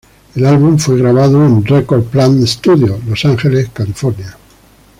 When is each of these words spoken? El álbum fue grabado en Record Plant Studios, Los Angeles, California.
El 0.33 0.47
álbum 0.47 0.79
fue 0.79 0.97
grabado 0.97 1.45
en 1.45 1.63
Record 1.63 2.05
Plant 2.05 2.43
Studios, 2.47 3.05
Los 3.05 3.23
Angeles, 3.23 3.69
California. 3.71 4.35